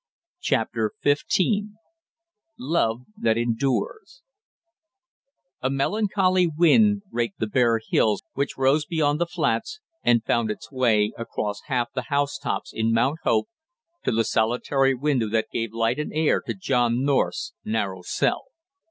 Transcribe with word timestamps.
CHAPTER 0.39 0.93
FIFTEEN 1.01 1.75
LOVE 2.57 3.01
THAT 3.19 3.37
ENDURES 3.37 4.23
A 5.61 5.69
melancholy 5.69 6.47
wind 6.47 7.03
raked 7.11 7.39
the 7.39 7.45
bare 7.45 7.79
hills 7.87 8.23
which 8.33 8.57
rose 8.57 8.83
beyond 8.87 9.21
the 9.21 9.27
flats, 9.27 9.79
and 10.01 10.25
found 10.25 10.49
its 10.49 10.71
way 10.71 11.13
across 11.19 11.61
half 11.67 11.91
the 11.93 12.05
housetops 12.09 12.73
in 12.73 12.91
Mount 12.91 13.19
Hope 13.25 13.47
to 14.03 14.11
the 14.11 14.23
solitary 14.23 14.95
window 14.95 15.29
that 15.29 15.49
gave 15.53 15.71
light 15.71 15.99
and 15.99 16.11
air 16.11 16.41
to 16.47 16.55
John 16.55 17.03
North's 17.05 17.53
narrow 17.63 18.01
cell. 18.01 18.45